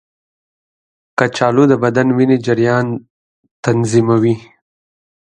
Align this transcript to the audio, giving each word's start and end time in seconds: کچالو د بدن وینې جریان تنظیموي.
کچالو 1.17 1.63
د 1.71 1.73
بدن 1.83 2.07
وینې 2.17 2.37
جریان 2.45 2.85
تنظیموي. 3.65 4.35